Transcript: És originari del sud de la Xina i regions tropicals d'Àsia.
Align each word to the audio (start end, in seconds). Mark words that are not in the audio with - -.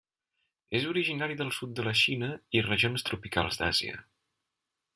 És 0.77 0.87
originari 0.91 1.35
del 1.41 1.51
sud 1.57 1.75
de 1.79 1.85
la 1.87 1.93
Xina 2.03 2.29
i 2.59 2.63
regions 2.71 3.07
tropicals 3.11 3.61
d'Àsia. 3.61 4.01